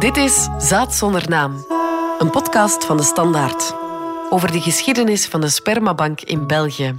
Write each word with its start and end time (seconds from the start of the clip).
Dit 0.00 0.16
is 0.16 0.48
Zaad 0.58 0.94
zonder 0.94 1.28
naam, 1.28 1.64
een 2.18 2.30
podcast 2.30 2.84
van 2.84 2.96
de 2.96 3.02
Standaard 3.02 3.74
over 4.30 4.52
de 4.52 4.60
geschiedenis 4.60 5.26
van 5.26 5.40
de 5.40 5.48
spermabank 5.48 6.20
in 6.20 6.46
België. 6.46 6.98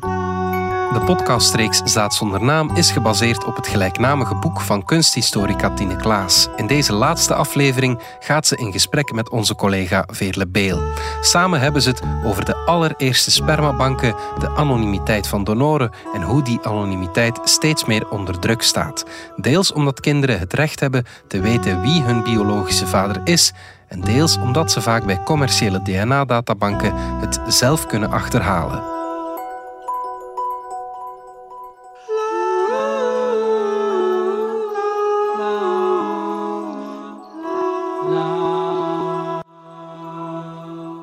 De 0.94 1.00
podcastreeks 1.00 1.82
Zaad 1.84 2.14
zonder 2.14 2.44
naam 2.44 2.76
is 2.76 2.92
gebaseerd 2.92 3.46
op 3.46 3.56
het 3.56 3.68
gelijknamige 3.68 4.36
boek 4.36 4.62
van 4.62 4.86
kunsthistorica 4.86 5.74
Tine 5.74 5.96
Klaas. 5.96 6.48
In 6.56 6.68
deze 6.68 6.94
laatste 6.94 7.34
aflevering 7.34 8.00
gaat 8.20 8.48
ze 8.48 8.56
in 8.56 8.72
gesprek 8.72 9.12
met 9.12 9.30
onze 9.30 9.56
collega 9.56 10.04
Veerle 10.08 10.48
Beel. 10.48 10.82
Samen 11.22 11.60
hebben 11.60 11.82
ze 11.82 11.90
het 11.90 12.02
over 12.26 12.46
de 12.46 12.56
allereerste 12.56 13.32
spermabanken, 13.32 14.16
de 14.40 14.50
anonimiteit 14.50 15.28
van 15.28 15.44
donoren 15.44 15.92
en 16.14 16.22
hoe 16.22 16.42
die 16.42 16.60
anonimiteit 16.64 17.40
steeds 17.44 17.86
meer 17.86 18.10
onder 18.10 18.40
druk 18.40 18.62
staat. 18.62 19.06
Deels 19.36 19.74
omdat 19.74 20.00
kinderen 20.00 20.40
het 20.40 20.54
recht 20.54 20.80
hebben 20.80 21.06
te 21.28 21.40
weten 21.40 21.82
wie 21.82 22.02
hun 22.02 22.24
biologische 22.24 22.88
vader 22.88 23.22
is 23.24 23.54
en 23.88 24.02
deels 24.02 24.38
omdat 24.38 24.72
ze 24.72 24.82
vaak 24.82 25.06
bij 25.06 25.24
commerciële 25.24 25.82
DNA-databanken 25.82 26.94
het 26.96 27.40
zelf 27.48 27.86
kunnen 27.86 28.12
achterhalen. 28.12 29.01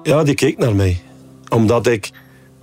Ja, 0.09 0.23
die 0.23 0.35
keek 0.35 0.59
naar 0.59 0.75
mij. 0.75 1.01
Omdat 1.49 1.87
ik... 1.87 2.11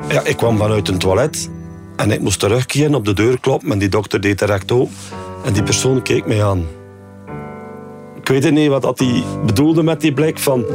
Ja, 0.09 0.21
ik 0.21 0.37
kwam 0.37 0.57
vanuit 0.57 0.87
een 0.87 0.97
toilet 0.97 1.49
en 1.95 2.11
ik 2.11 2.19
moest 2.19 2.39
terugkeren, 2.39 2.95
op 2.95 3.05
de 3.05 3.13
deur 3.13 3.39
kloppen 3.39 3.71
en 3.71 3.79
die 3.79 3.89
dokter 3.89 4.21
deed 4.21 4.39
direct 4.39 4.71
open. 4.71 4.95
En 5.43 5.53
die 5.53 5.63
persoon 5.63 6.01
keek 6.01 6.25
mij 6.25 6.43
aan. 6.43 6.65
Ik 8.15 8.27
weet 8.27 8.51
niet 8.51 8.69
wat 8.69 8.99
hij 8.99 9.23
bedoelde 9.45 9.83
met 9.83 10.01
die 10.01 10.13
blik 10.13 10.39
van... 10.39 10.65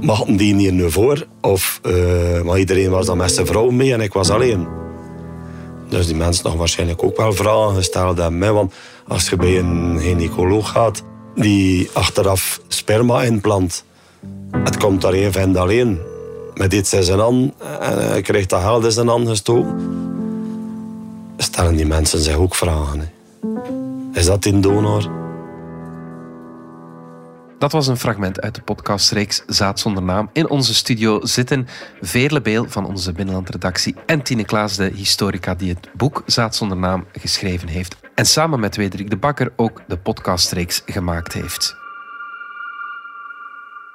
Mag 0.00 0.24
die 0.24 0.54
hier 0.54 0.72
nu 0.72 0.90
voor? 0.90 1.26
Of, 1.40 1.80
uh, 1.82 2.42
maar 2.42 2.58
iedereen 2.58 2.90
was 2.90 3.06
dan 3.06 3.16
met 3.16 3.32
zijn 3.32 3.46
vrouw 3.46 3.70
mee 3.70 3.92
en 3.92 4.00
ik 4.00 4.12
was 4.12 4.30
alleen. 4.30 4.66
Dus 5.88 6.06
die 6.06 6.16
mensen 6.16 6.44
nog 6.44 6.54
waarschijnlijk 6.54 7.02
ook 7.02 7.16
wel 7.16 7.32
vragen 7.32 7.74
gesteld 7.74 8.20
aan 8.20 8.38
mij. 8.38 8.52
Want 8.52 8.74
als 9.08 9.28
je 9.28 9.36
bij 9.36 9.58
een 9.58 9.98
gynaecoloog 10.00 10.68
gaat 10.68 11.02
die 11.34 11.90
achteraf 11.92 12.60
sperma 12.68 13.22
inplant 13.22 13.84
het 14.64 14.76
komt 14.76 15.02
daar 15.02 15.12
één 15.12 15.32
vent 15.32 15.56
alleen. 15.56 16.00
Met 16.54 16.72
iets 16.72 16.92
in 16.92 17.02
zijn 17.02 17.18
hand 17.18 17.52
en 17.80 18.08
hij 18.08 18.22
krijgt 18.22 18.50
dat 18.50 18.60
geld 18.60 18.84
in 18.84 18.92
zijn 18.92 19.08
hand 19.08 19.28
gestoken. 19.28 20.04
Stellen 21.36 21.76
die 21.76 21.86
mensen 21.86 22.18
zich 22.18 22.36
ook 22.36 22.54
vragen. 22.54 23.12
Is 24.12 24.26
dat 24.26 24.44
in 24.44 24.60
donor? 24.60 25.10
Dat 27.58 27.72
was 27.72 27.86
een 27.86 27.96
fragment 27.96 28.40
uit 28.40 28.54
de 28.54 28.60
podcastreeks 28.60 29.42
Zaad 29.46 29.80
zonder 29.80 30.02
naam. 30.02 30.30
In 30.32 30.50
onze 30.50 30.74
studio 30.74 31.24
zitten 31.24 31.68
Veerle 32.00 32.40
Beel 32.40 32.64
van 32.68 32.86
onze 32.86 33.12
binnenlandredactie 33.12 33.94
en 34.06 34.22
Tine 34.22 34.44
Klaas, 34.44 34.76
de 34.76 34.90
historica 34.94 35.54
die 35.54 35.68
het 35.68 35.88
boek 35.94 36.22
Zaad 36.26 36.56
zonder 36.56 36.76
naam 36.76 37.04
geschreven 37.12 37.68
heeft. 37.68 37.96
En 38.14 38.26
samen 38.26 38.60
met 38.60 38.76
Wederik 38.76 39.10
de 39.10 39.16
Bakker 39.16 39.52
ook 39.56 39.82
de 39.88 39.96
podcastreeks 39.96 40.82
gemaakt 40.86 41.32
heeft. 41.32 41.85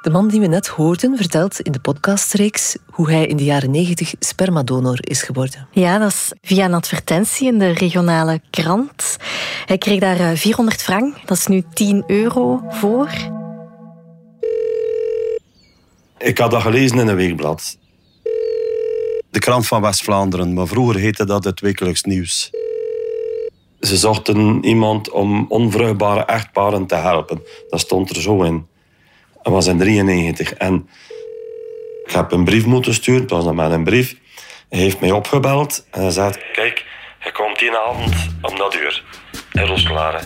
De 0.01 0.09
man 0.09 0.27
die 0.27 0.39
we 0.39 0.47
net 0.47 0.67
hoorden 0.67 1.17
vertelt 1.17 1.59
in 1.59 1.71
de 1.71 1.79
podcastreeks 1.79 2.75
hoe 2.91 3.11
hij 3.11 3.25
in 3.25 3.37
de 3.37 3.43
jaren 3.43 3.71
90 3.71 4.13
spermadonor 4.19 4.97
is 5.01 5.23
geworden. 5.23 5.67
Ja, 5.71 5.97
dat 5.97 6.09
is 6.09 6.31
via 6.41 6.65
een 6.65 6.73
advertentie 6.73 7.47
in 7.47 7.59
de 7.59 7.71
regionale 7.71 8.41
krant. 8.49 9.17
Hij 9.65 9.77
kreeg 9.77 9.99
daar 9.99 10.37
400 10.37 10.77
eh, 10.77 10.83
frank, 10.83 11.27
dat 11.27 11.37
is 11.37 11.47
nu 11.47 11.63
10 11.73 12.03
euro 12.07 12.61
voor. 12.69 13.09
Ik 16.17 16.37
had 16.37 16.51
dat 16.51 16.61
gelezen 16.61 16.99
in 16.99 17.07
een 17.07 17.15
weekblad. 17.15 17.77
De 19.31 19.39
krant 19.39 19.67
van 19.67 19.81
West-Vlaanderen, 19.81 20.53
maar 20.53 20.67
vroeger 20.67 20.99
heette 20.99 21.25
dat 21.25 21.43
het 21.43 21.59
wekelijks 21.59 22.03
nieuws. 22.03 22.49
Ze 23.79 23.97
zochten 23.97 24.63
iemand 24.63 25.11
om 25.11 25.45
onvruchtbare 25.49 26.25
echtparen 26.25 26.85
te 26.85 26.95
helpen. 26.95 27.41
Dat 27.69 27.79
stond 27.79 28.09
er 28.09 28.21
zo 28.21 28.43
in. 28.43 28.69
Dat 29.43 29.53
was 29.53 29.67
in 29.67 29.77
93. 29.77 30.53
En 30.53 30.89
ik 32.05 32.11
heb 32.11 32.31
een 32.31 32.43
brief 32.43 32.65
moeten 32.65 32.93
sturen. 32.93 33.21
Het 33.21 33.29
was 33.29 33.43
dan 33.43 33.55
met 33.55 33.71
een 33.71 33.83
brief. 33.83 34.15
Hij 34.69 34.79
heeft 34.79 34.99
mij 34.99 35.11
opgebeld 35.11 35.85
en 35.91 36.01
hij 36.01 36.11
zei... 36.11 36.33
Kijk, 36.53 36.85
hij 37.19 37.31
komt 37.31 37.59
die 37.59 37.77
avond 37.77 38.13
om 38.41 38.57
dat 38.57 38.75
uur. 38.75 39.03
In 39.51 39.65
Roskelaren. 39.65 40.21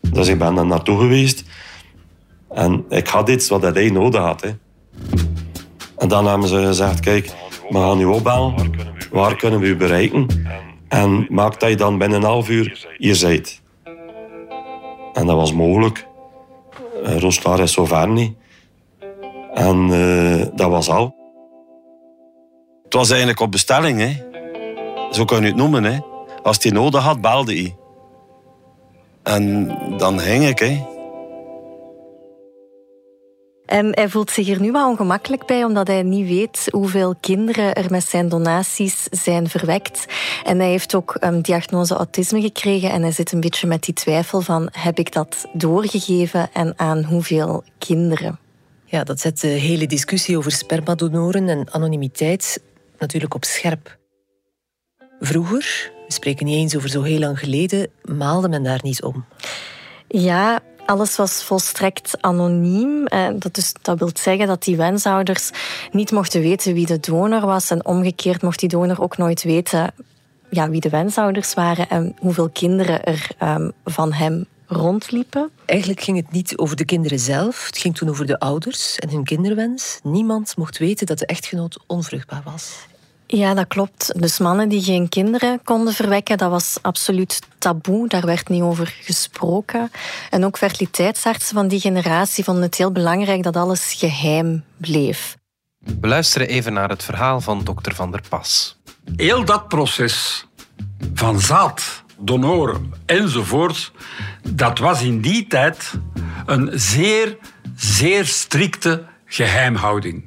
Dus 0.00 0.28
ik 0.28 0.38
ben 0.38 0.54
daar 0.54 0.66
naartoe 0.66 0.98
geweest. 0.98 1.44
En 2.50 2.84
ik 2.88 3.06
had 3.06 3.28
iets 3.28 3.48
wat 3.48 3.62
hij 3.62 3.90
nodig 3.90 4.20
had. 4.20 4.42
En 5.98 6.08
dan 6.08 6.26
hebben 6.26 6.48
ze 6.48 6.66
gezegd... 6.66 7.00
Kijk, 7.00 7.32
we 7.68 7.78
gaan 7.78 8.00
u 8.00 8.04
opbellen. 8.04 8.54
Waar 9.10 9.36
kunnen 9.36 9.60
we 9.60 9.66
u 9.66 9.76
bereiken? 9.76 10.26
En 10.88 11.26
maak 11.28 11.60
dat 11.60 11.70
je 11.70 11.76
dan 11.76 11.98
binnen 11.98 12.18
een 12.18 12.24
half 12.24 12.48
uur 12.48 12.86
hier 12.98 13.18
bent. 13.20 13.62
En 15.12 15.26
dat 15.26 15.36
was 15.36 15.52
mogelijk. 15.52 16.06
Uh, 17.04 17.18
Roosklaar 17.18 17.60
is 17.60 17.72
zo 17.72 17.84
ver 17.84 18.08
niet. 18.08 18.36
En 19.54 19.88
dat 20.54 20.70
was 20.70 20.88
al. 20.88 21.14
Het 22.84 22.94
was 22.94 23.08
eigenlijk 23.08 23.40
op 23.40 23.50
bestelling, 23.50 24.00
hè. 24.00 24.24
Zo 25.10 25.24
kan 25.24 25.40
je 25.40 25.46
het 25.46 25.56
noemen, 25.56 25.84
hè. 25.84 25.98
Als 26.42 26.56
hij 26.60 26.72
nodig 26.72 27.02
had, 27.02 27.20
belde 27.20 27.54
hij. 27.54 27.76
En 29.22 29.74
dan 29.96 30.20
ging 30.20 30.48
ik, 30.48 30.58
hè. 30.58 30.95
En 33.66 33.90
hij 33.94 34.08
voelt 34.08 34.30
zich 34.30 34.48
er 34.48 34.60
nu 34.60 34.72
wel 34.72 34.88
ongemakkelijk 34.88 35.46
bij, 35.46 35.64
omdat 35.64 35.86
hij 35.86 36.02
niet 36.02 36.28
weet 36.28 36.68
hoeveel 36.70 37.14
kinderen 37.20 37.74
er 37.74 37.90
met 37.90 38.04
zijn 38.04 38.28
donaties 38.28 39.02
zijn 39.10 39.48
verwekt. 39.48 40.06
En 40.44 40.58
hij 40.58 40.68
heeft 40.68 40.94
ook 40.94 41.16
een 41.20 41.42
diagnose 41.42 41.94
autisme 41.94 42.40
gekregen 42.40 42.90
en 42.90 43.02
hij 43.02 43.12
zit 43.12 43.32
een 43.32 43.40
beetje 43.40 43.66
met 43.66 43.82
die 43.82 43.94
twijfel 43.94 44.40
van 44.40 44.68
heb 44.72 44.98
ik 44.98 45.12
dat 45.12 45.46
doorgegeven 45.52 46.48
en 46.52 46.72
aan 46.76 47.04
hoeveel 47.04 47.64
kinderen? 47.78 48.38
Ja, 48.84 49.04
dat 49.04 49.20
zet 49.20 49.40
de 49.40 49.46
hele 49.46 49.86
discussie 49.86 50.36
over 50.36 50.52
spermadonoren 50.52 51.48
en 51.48 51.72
anonimiteit 51.72 52.62
natuurlijk 52.98 53.34
op 53.34 53.44
scherp. 53.44 53.98
Vroeger, 55.20 55.92
we 56.06 56.12
spreken 56.12 56.46
niet 56.46 56.56
eens 56.56 56.76
over 56.76 56.88
zo 56.88 57.02
heel 57.02 57.18
lang 57.18 57.38
geleden, 57.38 57.90
maalde 58.02 58.48
men 58.48 58.62
daar 58.62 58.80
niet 58.82 59.02
om. 59.02 59.24
Ja, 60.08 60.60
alles 60.86 61.16
was 61.16 61.44
volstrekt 61.44 62.16
anoniem. 62.20 63.06
Eh, 63.06 63.28
dat, 63.34 63.54
dus, 63.54 63.72
dat 63.82 63.98
wil 63.98 64.10
zeggen 64.14 64.46
dat 64.46 64.62
die 64.62 64.76
wensouders 64.76 65.50
niet 65.92 66.10
mochten 66.10 66.40
weten 66.40 66.74
wie 66.74 66.86
de 66.86 67.00
donor 67.00 67.46
was. 67.46 67.70
En 67.70 67.86
omgekeerd 67.86 68.42
mocht 68.42 68.60
die 68.60 68.68
donor 68.68 69.00
ook 69.00 69.16
nooit 69.16 69.42
weten 69.42 69.94
ja, 70.50 70.70
wie 70.70 70.80
de 70.80 70.88
wensouders 70.88 71.54
waren 71.54 71.88
en 71.88 72.14
hoeveel 72.18 72.48
kinderen 72.48 73.04
er 73.04 73.28
um, 73.42 73.72
van 73.84 74.12
hem 74.12 74.46
rondliepen. 74.66 75.50
Eigenlijk 75.64 76.00
ging 76.00 76.16
het 76.16 76.30
niet 76.30 76.58
over 76.58 76.76
de 76.76 76.84
kinderen 76.84 77.18
zelf. 77.18 77.66
Het 77.66 77.78
ging 77.78 77.96
toen 77.96 78.08
over 78.08 78.26
de 78.26 78.38
ouders 78.38 78.98
en 78.98 79.10
hun 79.10 79.24
kinderwens. 79.24 80.00
Niemand 80.02 80.56
mocht 80.56 80.78
weten 80.78 81.06
dat 81.06 81.18
de 81.18 81.26
echtgenoot 81.26 81.78
onvruchtbaar 81.86 82.42
was. 82.44 82.86
Ja, 83.26 83.54
dat 83.54 83.66
klopt. 83.66 84.20
Dus 84.20 84.38
mannen 84.38 84.68
die 84.68 84.82
geen 84.82 85.08
kinderen 85.08 85.60
konden 85.64 85.94
verwekken, 85.94 86.38
dat 86.38 86.50
was 86.50 86.78
absoluut 86.82 87.40
taboe. 87.58 88.08
Daar 88.08 88.26
werd 88.26 88.48
niet 88.48 88.62
over 88.62 88.96
gesproken. 89.00 89.90
En 90.30 90.44
ook 90.44 90.58
fertiliteitsartsen 90.58 91.54
van 91.54 91.68
die 91.68 91.80
generatie 91.80 92.44
vonden 92.44 92.62
het 92.62 92.76
heel 92.76 92.92
belangrijk 92.92 93.42
dat 93.42 93.56
alles 93.56 93.94
geheim 93.98 94.64
bleef. 94.76 95.36
We 96.00 96.06
luisteren 96.06 96.48
even 96.48 96.72
naar 96.72 96.88
het 96.88 97.02
verhaal 97.02 97.40
van 97.40 97.64
dokter 97.64 97.94
Van 97.94 98.10
der 98.10 98.22
Pas. 98.28 98.76
Heel 99.16 99.44
dat 99.44 99.68
proces 99.68 100.46
van 101.14 101.40
zaad, 101.40 102.02
donor 102.18 102.80
enzovoort, 103.06 103.92
dat 104.48 104.78
was 104.78 105.02
in 105.02 105.20
die 105.20 105.46
tijd 105.46 105.92
een 106.46 106.70
zeer, 106.74 107.36
zeer 107.76 108.24
strikte 108.24 109.04
geheimhouding 109.24 110.24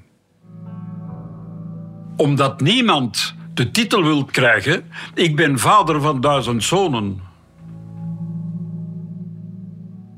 omdat 2.20 2.62
niemand 2.62 3.36
de 3.54 3.72
titel 3.72 4.04
wil 4.04 4.26
krijgen: 4.26 4.92
Ik 5.14 5.36
ben 5.36 5.60
vader 5.60 6.02
van 6.02 6.22
duizend 6.22 6.64
zonen. 6.64 7.22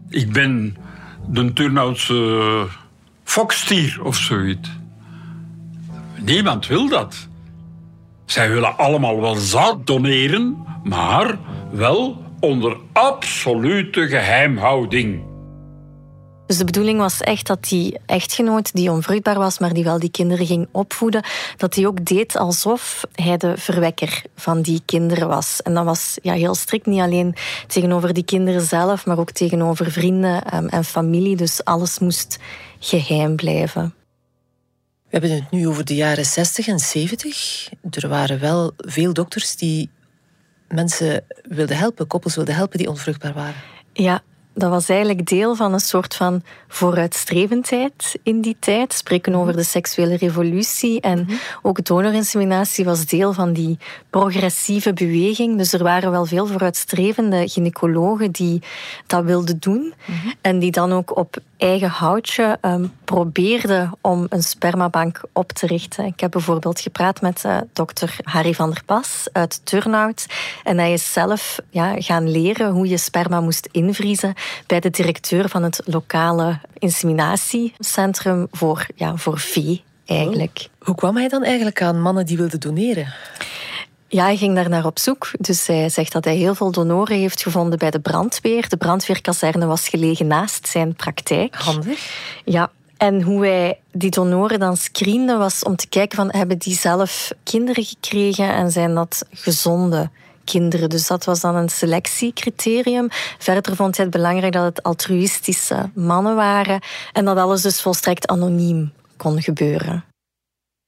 Ik 0.09 0.31
ben 0.31 0.77
de 1.27 1.53
Turnhoutse 1.53 2.67
fokstier 3.23 3.99
of 4.03 4.15
zoiets. 4.15 4.69
Niemand 6.21 6.67
wil 6.67 6.89
dat. 6.89 7.27
Zij 8.25 8.49
willen 8.49 8.77
allemaal 8.77 9.21
wel 9.21 9.35
zaad 9.35 9.87
doneren, 9.87 10.65
maar 10.83 11.37
wel 11.71 12.23
onder 12.39 12.77
absolute 12.91 14.07
geheimhouding. 14.07 15.30
Dus 16.51 16.59
de 16.59 16.65
bedoeling 16.65 16.99
was 16.99 17.21
echt 17.21 17.47
dat 17.47 17.63
die 17.63 17.99
echtgenoot, 18.05 18.73
die 18.73 18.91
onvruchtbaar 18.91 19.37
was, 19.37 19.59
maar 19.59 19.73
die 19.73 19.83
wel 19.83 19.99
die 19.99 20.11
kinderen 20.11 20.45
ging 20.45 20.67
opvoeden, 20.71 21.23
dat 21.57 21.75
hij 21.75 21.87
ook 21.87 22.05
deed 22.05 22.37
alsof 22.37 23.03
hij 23.13 23.37
de 23.37 23.57
verwekker 23.57 24.21
van 24.35 24.61
die 24.61 24.81
kinderen 24.85 25.27
was. 25.27 25.61
En 25.61 25.73
dat 25.73 25.85
was 25.85 26.17
ja, 26.21 26.33
heel 26.33 26.55
strikt, 26.55 26.85
niet 26.85 26.99
alleen 26.99 27.35
tegenover 27.67 28.13
die 28.13 28.23
kinderen 28.23 28.61
zelf, 28.61 29.05
maar 29.05 29.19
ook 29.19 29.31
tegenover 29.31 29.91
vrienden 29.91 30.43
ehm, 30.43 30.67
en 30.67 30.83
familie. 30.83 31.35
Dus 31.35 31.63
alles 31.63 31.99
moest 31.99 32.37
geheim 32.79 33.35
blijven. 33.35 33.93
We 35.03 35.09
hebben 35.09 35.31
het 35.31 35.51
nu 35.51 35.67
over 35.67 35.85
de 35.85 35.95
jaren 35.95 36.25
60 36.25 36.67
en 36.67 36.79
70. 36.79 37.69
Er 37.91 38.07
waren 38.07 38.39
wel 38.39 38.73
veel 38.77 39.13
dokters 39.13 39.55
die 39.55 39.89
mensen 40.67 41.23
wilden 41.43 41.77
helpen, 41.77 42.07
koppels 42.07 42.35
wilden 42.35 42.55
helpen 42.55 42.77
die 42.77 42.89
onvruchtbaar 42.89 43.33
waren. 43.33 43.61
Ja, 43.93 44.23
dat 44.53 44.69
was 44.69 44.89
eigenlijk 44.89 45.25
deel 45.25 45.55
van 45.55 45.73
een 45.73 45.79
soort 45.79 46.15
van 46.15 46.43
vooruitstrevendheid 46.67 48.19
in 48.23 48.41
die 48.41 48.55
tijd. 48.59 48.93
Spreken 48.93 49.35
over 49.35 49.55
de 49.55 49.63
seksuele 49.63 50.17
revolutie. 50.17 51.01
En 51.01 51.19
mhm. 51.19 51.35
ook 51.61 51.85
donorinseminatie 51.85 52.85
was 52.85 53.05
deel 53.05 53.33
van 53.33 53.53
die 53.53 53.77
progressieve 54.09 54.93
beweging. 54.93 55.57
Dus 55.57 55.73
er 55.73 55.83
waren 55.83 56.11
wel 56.11 56.25
veel 56.25 56.47
vooruitstrevende 56.47 57.49
gynaecologen 57.49 58.31
die 58.31 58.61
dat 59.07 59.23
wilden 59.23 59.59
doen. 59.59 59.93
Mhm. 60.05 60.27
En 60.41 60.59
die 60.59 60.71
dan 60.71 60.91
ook 60.91 61.17
op 61.17 61.37
eigen 61.61 61.89
houtje 61.89 62.57
um, 62.61 62.93
probeerde 63.05 63.89
om 64.01 64.25
een 64.29 64.43
spermabank 64.43 65.21
op 65.33 65.51
te 65.51 65.67
richten. 65.67 66.05
Ik 66.05 66.19
heb 66.19 66.31
bijvoorbeeld 66.31 66.79
gepraat 66.79 67.21
met 67.21 67.43
uh, 67.45 67.57
dokter 67.73 68.15
Harry 68.23 68.53
van 68.53 68.69
der 68.69 68.83
Pas 68.85 69.27
uit 69.31 69.61
Turnhout. 69.63 70.25
En 70.63 70.77
hij 70.77 70.93
is 70.93 71.13
zelf 71.13 71.59
ja, 71.69 71.93
gaan 71.97 72.31
leren 72.31 72.71
hoe 72.71 72.87
je 72.87 72.97
sperma 72.97 73.41
moest 73.41 73.69
invriezen 73.71 74.33
bij 74.67 74.79
de 74.79 74.89
directeur 74.89 75.49
van 75.49 75.63
het 75.63 75.81
lokale 75.85 76.59
inseminatiecentrum 76.77 78.47
voor, 78.51 78.87
ja, 78.95 79.15
voor 79.15 79.39
vee 79.39 79.83
eigenlijk. 80.05 80.69
Hoe 80.79 80.95
kwam 80.95 81.17
hij 81.17 81.27
dan 81.27 81.43
eigenlijk 81.43 81.81
aan 81.81 82.01
mannen 82.01 82.25
die 82.25 82.37
wilden 82.37 82.59
doneren? 82.59 83.13
Ja, 84.11 84.23
hij 84.23 84.37
ging 84.37 84.55
daar 84.55 84.69
naar 84.69 84.85
op 84.85 84.99
zoek. 84.99 85.31
Dus 85.39 85.67
hij 85.67 85.89
zegt 85.89 86.11
dat 86.11 86.25
hij 86.25 86.35
heel 86.35 86.55
veel 86.55 86.71
donoren 86.71 87.17
heeft 87.17 87.41
gevonden 87.41 87.79
bij 87.79 87.91
de 87.91 87.99
brandweer. 87.99 88.69
De 88.69 88.77
brandweerkazerne 88.77 89.65
was 89.65 89.89
gelegen 89.89 90.27
naast 90.27 90.67
zijn 90.67 90.95
praktijk. 90.95 91.55
Handig. 91.55 92.11
Ja, 92.45 92.71
en 92.97 93.21
hoe 93.21 93.39
wij 93.39 93.79
die 93.91 94.09
donoren 94.09 94.59
dan 94.59 94.77
screenden 94.77 95.37
was 95.37 95.63
om 95.63 95.75
te 95.75 95.87
kijken 95.87 96.17
van 96.17 96.31
hebben 96.31 96.57
die 96.57 96.75
zelf 96.75 97.31
kinderen 97.43 97.83
gekregen 97.83 98.53
en 98.53 98.71
zijn 98.71 98.95
dat 98.95 99.25
gezonde 99.31 100.09
kinderen. 100.43 100.89
Dus 100.89 101.07
dat 101.07 101.25
was 101.25 101.39
dan 101.39 101.55
een 101.55 101.69
selectiecriterium. 101.69 103.07
Verder 103.37 103.75
vond 103.75 103.95
hij 103.95 104.05
het 104.05 104.15
belangrijk 104.15 104.53
dat 104.53 104.63
het 104.63 104.83
altruïstische 104.83 105.89
mannen 105.93 106.35
waren 106.35 106.81
en 107.13 107.25
dat 107.25 107.37
alles 107.37 107.61
dus 107.61 107.81
volstrekt 107.81 108.27
anoniem 108.27 108.91
kon 109.17 109.41
gebeuren 109.41 110.10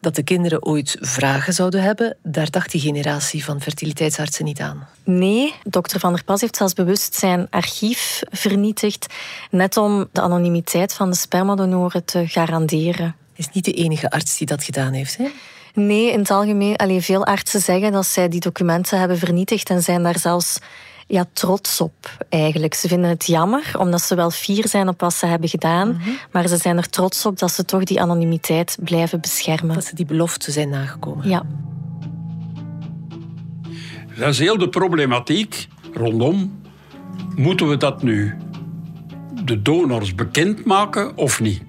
dat 0.04 0.16
de 0.16 0.24
kinderen 0.24 0.66
ooit 0.66 0.98
vragen 1.00 1.54
zouden 1.54 1.82
hebben, 1.82 2.18
daar 2.24 2.50
dacht 2.50 2.72
die 2.72 2.82
generatie 2.82 3.44
van 3.44 3.62
fertiliteitsartsen 3.62 4.46
niet 4.46 4.60
aan. 4.60 4.88
Nee, 5.04 5.54
dokter 5.64 6.00
Van 6.00 6.14
der 6.14 6.24
Pas 6.24 6.42
heeft 6.42 6.56
zelfs 6.56 6.74
bewust 6.74 7.16
zijn 7.16 7.48
archief 7.50 8.22
vernietigd, 8.32 9.14
net 9.50 9.78
om 9.78 10.08
de 10.12 10.22
anonimiteit 10.22 10.94
van 10.94 11.10
de 11.10 11.16
spermadonoren 11.16 12.06
te 12.06 12.28
garanderen. 12.28 13.16
Is 13.36 13.50
niet 13.54 13.66
de 13.66 13.74
enige 13.74 14.10
arts 14.10 14.38
die 14.38 14.48
dat 14.48 14.64
gedaan 14.64 14.94
heeft, 14.94 15.18
hè? 15.18 15.26
Nee, 15.74 16.12
in 16.12 16.20
het 16.20 16.32
algemeen, 16.32 16.76
alleen 16.76 17.02
veel 17.02 17.26
artsen 17.26 17.62
zeggen 17.62 17.92
dat 17.92 18.06
zij 18.06 18.28
die 18.28 18.40
documenten 18.40 19.00
hebben 19.00 19.18
vernietigd 19.18 19.70
en 19.70 19.82
zijn 19.82 20.04
daar 20.04 20.20
zelfs 20.20 20.60
ja, 21.14 21.26
trots 21.34 21.82
op 21.82 22.26
eigenlijk. 22.30 22.74
Ze 22.74 22.88
vinden 22.88 23.10
het 23.10 23.26
jammer, 23.26 23.72
omdat 23.78 24.02
ze 24.02 24.16
wel 24.16 24.32
fier 24.32 24.68
zijn 24.68 24.88
op 24.88 25.00
wat 25.00 25.14
ze 25.14 25.26
hebben 25.26 25.50
gedaan, 25.50 25.88
mhm. 25.88 26.10
maar 26.32 26.48
ze 26.48 26.58
zijn 26.58 26.78
er 26.78 26.90
trots 26.90 27.26
op 27.26 27.40
dat 27.40 27.52
ze 27.52 27.66
toch 27.66 27.84
die 27.84 28.02
anonimiteit 28.02 28.78
blijven 28.80 29.22
beschermen. 29.22 29.76
Dat 29.76 29.84
ze 29.84 29.96
die 29.96 30.06
belofte 30.06 30.52
zijn 30.52 30.70
nagekomen. 30.70 31.30
Ja. 31.30 31.46
Dat 34.18 34.30
is 34.30 34.40
heel 34.40 34.58
de 34.58 34.70
problematiek 34.70 35.68
rondom. 35.94 36.62
Moeten 37.36 37.70
we 37.70 37.78
dat 37.78 38.04
nu 38.04 38.38
de 39.44 39.62
donors 39.62 40.16
bekendmaken 40.16 41.18
of 41.18 41.40
niet? 41.42 41.62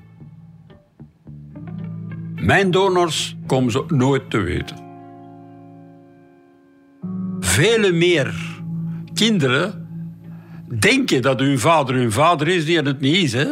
Mijn 2.34 2.70
donors 2.70 3.36
komen 3.46 3.72
ze 3.72 3.84
nooit 3.88 4.30
te 4.30 4.38
weten. 4.38 4.76
Vele 7.40 7.92
meer 7.92 8.53
kinderen 9.14 9.88
denken 10.78 11.22
dat 11.22 11.38
hun 11.38 11.58
vader 11.58 11.94
hun 11.94 12.12
vader 12.12 12.48
is, 12.48 12.64
die 12.64 12.80
het 12.80 13.00
niet 13.00 13.16
is. 13.16 13.32
Hè? 13.32 13.46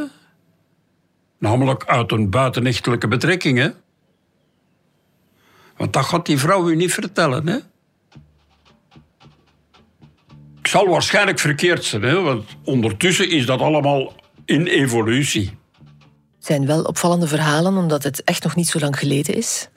Namelijk 1.38 1.85
uit 1.85 2.12
een 2.12 2.31
buitenechtelijke 2.31 3.09
betrekking. 3.09 3.59
Hè? 3.59 3.70
Want 5.76 5.93
dat 5.93 6.05
gaat 6.05 6.26
die 6.26 6.38
vrouw 6.38 6.69
u 6.69 6.76
niet 6.76 6.93
vertellen. 6.93 7.47
Hè? 7.47 7.56
Ik 10.59 10.67
zal 10.69 10.88
waarschijnlijk 10.88 11.38
verkeerd 11.38 11.85
zijn, 11.85 12.03
hè? 12.03 12.20
want 12.20 12.44
ondertussen 12.64 13.31
is 13.31 13.47
dat 13.47 13.61
allemaal 13.61 14.14
in 14.44 14.67
evolutie. 14.67 15.59
Het 16.37 16.47
zijn 16.47 16.67
wel 16.67 16.82
opvallende 16.82 17.26
verhalen, 17.26 17.76
omdat 17.76 18.03
het 18.03 18.25
echt 18.25 18.43
nog 18.43 18.56
niet 18.56 18.69
zo 18.69 18.79
lang 18.79 18.99
geleden 18.99 19.35
is. 19.35 19.69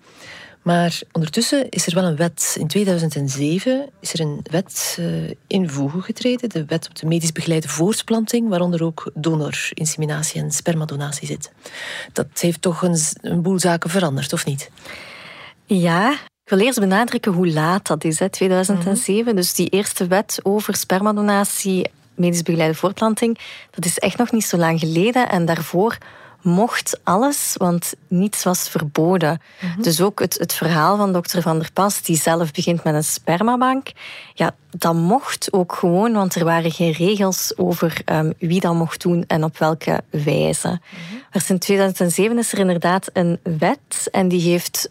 Maar 0.66 1.02
ondertussen 1.12 1.70
is 1.70 1.88
er 1.88 1.94
wel 1.94 2.04
een 2.04 2.16
wet. 2.16 2.56
In 2.60 2.68
2007 2.68 3.90
is 4.00 4.14
er 4.14 4.20
een 4.20 4.40
wet 4.52 4.98
uh, 5.00 5.32
in 5.48 5.70
voege 5.70 6.02
getreden, 6.02 6.50
de 6.50 6.66
wet 6.66 6.88
op 6.88 6.96
de 6.96 7.06
medisch 7.06 7.32
begeleide 7.32 7.68
voortplanting, 7.68 8.50
waaronder 8.50 8.84
ook 8.84 9.12
donorinseminatie 9.14 10.42
en 10.42 10.52
spermadonatie 10.52 11.28
zit. 11.28 11.52
Dat 12.14 12.28
heeft 12.40 12.62
toch 12.62 12.82
een, 12.82 12.98
een 13.22 13.42
boel 13.42 13.60
zaken 13.60 13.90
veranderd, 13.90 14.34
of 14.34 14.46
niet? 14.46 14.70
Ja, 15.66 16.12
ik 16.44 16.50
wil 16.50 16.60
eerst 16.60 16.80
benadrukken 16.80 17.34
hoe 17.34 17.48
laat 17.48 17.88
dat 17.88 18.04
is, 18.04 18.20
hè, 18.20 18.30
2007. 18.30 19.26
Mhm. 19.26 19.36
Dus 19.36 19.54
die 19.54 19.70
eerste 19.70 20.08
wet 20.08 20.40
over 20.44 20.76
spermadonatie, 20.76 21.90
medisch 22.16 22.44
begeleide 22.44 22.76
voortplanting, 22.76 23.40
dat 23.72 23.86
is 23.86 24.00
echt 24.00 24.18
nog 24.18 24.32
niet 24.32 24.46
zo 24.46 24.58
lang 24.58 24.80
geleden. 24.80 25.30
En 25.30 25.46
daarvoor 25.46 25.98
mocht 26.46 27.00
alles, 27.04 27.56
want 27.58 27.94
niets 28.08 28.44
was 28.44 28.70
verboden. 28.70 29.42
Mhm. 29.60 29.82
Dus 29.82 30.02
ook 30.02 30.20
het, 30.20 30.38
het 30.38 30.54
verhaal 30.54 30.98
van 30.98 31.14
dokter 31.14 31.42
Van 31.42 31.60
der 31.60 31.72
Pas, 31.74 32.02
die 32.02 32.18
zelf 32.18 32.52
begint 32.52 32.84
met 32.84 32.94
een 32.94 33.04
spermabank, 33.04 33.92
ja, 34.34 34.56
dat 34.70 34.94
mocht 34.94 35.54
ook 35.54 35.74
gewoon, 35.74 36.14
want 36.14 36.36
er 36.36 36.44
waren 36.44 36.72
geen 36.72 36.92
regels 36.92 37.58
over 37.58 38.02
um, 38.06 38.34
wie 38.40 38.60
dat 38.60 38.74
mocht 38.74 39.02
doen 39.02 39.24
en 39.28 39.44
op 39.44 39.58
welke 39.58 40.04
wijze. 40.10 40.68
Mm 40.68 41.24
Maar 41.32 41.42
sinds 41.42 41.66
2007 41.66 42.38
is 42.38 42.52
er 42.52 42.60
inderdaad 42.60 43.10
een 43.14 43.40
wet 43.44 44.08
en 44.12 44.28
die 44.28 44.42
heeft 44.42 44.90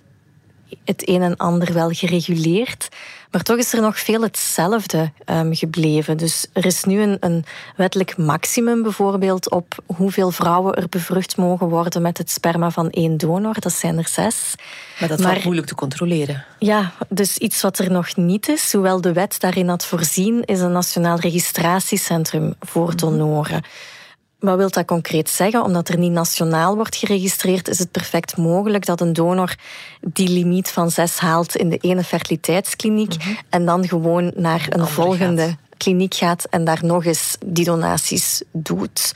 het 0.84 1.08
een 1.08 1.22
en 1.22 1.36
ander 1.36 1.72
wel 1.72 1.90
gereguleerd. 1.90 2.88
Maar 3.34 3.42
toch 3.42 3.56
is 3.56 3.72
er 3.72 3.80
nog 3.80 3.98
veel 3.98 4.22
hetzelfde 4.22 5.12
um, 5.30 5.54
gebleven. 5.54 6.16
Dus 6.16 6.46
er 6.52 6.66
is 6.66 6.84
nu 6.84 7.00
een, 7.00 7.16
een, 7.20 7.44
wettelijk 7.76 8.16
maximum 8.16 8.82
bijvoorbeeld 8.82 9.50
op 9.50 9.74
hoeveel 9.86 10.30
vrouwen 10.30 10.74
er 10.74 10.88
bevrucht 10.88 11.36
mogen 11.36 11.68
worden 11.68 12.02
met 12.02 12.18
het 12.18 12.30
sperma 12.30 12.70
van 12.70 12.90
één 12.90 13.16
donor. 13.16 13.60
Dat 13.60 13.72
zijn 13.72 13.98
er 13.98 14.08
zes. 14.08 14.54
Maar 14.98 15.08
dat 15.08 15.20
is 15.20 15.44
moeilijk 15.44 15.66
te 15.66 15.74
controleren. 15.74 16.44
Ja, 16.58 16.92
dus 17.08 17.38
iets 17.38 17.62
wat 17.62 17.78
er 17.78 17.90
nog 17.90 18.16
niet 18.16 18.48
is, 18.48 18.72
hoewel 18.72 19.00
de 19.00 19.12
wet 19.12 19.40
daarin 19.40 19.68
had 19.68 19.86
voorzien, 19.86 20.44
is 20.44 20.60
een 20.60 20.72
nationaal 20.72 21.18
registratiecentrum 21.18 22.54
voor 22.60 22.96
donoren. 22.96 23.62
Wat 24.44 24.56
wil 24.56 24.70
dat 24.70 24.84
concreet 24.84 25.30
zeggen? 25.30 25.62
Omdat 25.62 25.88
er 25.88 25.98
niet 25.98 26.12
nationaal 26.12 26.74
wordt 26.74 26.96
geregistreerd, 26.96 27.68
is 27.68 27.78
het 27.78 27.90
perfect 27.90 28.36
mogelijk 28.36 28.86
dat 28.86 29.00
een 29.00 29.12
donor 29.12 29.54
die 30.00 30.28
limiet 30.28 30.70
van 30.70 30.90
zes 30.90 31.18
haalt 31.18 31.56
in 31.56 31.68
de 31.68 31.76
ene 31.76 32.04
fertiliteitskliniek 32.04 33.16
mhm. 33.16 33.28
en 33.48 33.64
dan 33.64 33.88
gewoon 33.88 34.32
naar 34.36 34.66
een, 34.68 34.86
volgende 34.86 35.56
kliniek 35.76 36.14
gaat 36.14 36.44
en 36.50 36.64
daar 36.64 36.80
nog 36.82 37.04
eens 37.04 37.36
die 37.44 37.64
donaties 37.64 38.42
doet. 38.52 39.14